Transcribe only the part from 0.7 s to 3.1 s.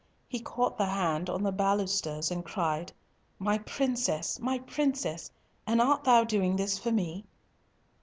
the hand on the balusters, and cried,